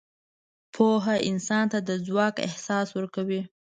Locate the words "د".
1.87-1.89